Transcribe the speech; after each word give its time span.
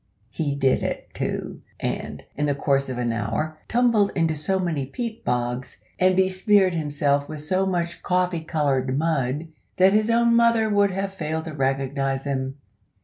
He 0.31 0.55
did 0.55 0.81
it 0.81 1.13
too, 1.13 1.61
and, 1.79 2.23
in 2.35 2.47
the 2.47 2.55
course 2.55 2.89
of 2.89 2.97
an 2.97 3.13
hour, 3.13 3.59
tumbled 3.67 4.09
into 4.15 4.35
so 4.35 4.57
many 4.57 4.83
peat 4.87 5.23
bogs, 5.23 5.83
and 5.99 6.15
besmeared 6.15 6.73
himself 6.73 7.29
with 7.29 7.41
so 7.41 7.67
much 7.67 8.01
coffee 8.01 8.41
coloured 8.41 8.97
mud, 8.97 9.49
that 9.77 9.93
his 9.93 10.09
own 10.09 10.35
mother 10.35 10.71
would 10.71 10.89
have 10.89 11.13
failed 11.13 11.45
to 11.45 11.53
recognise 11.53 12.23
him. 12.23 12.55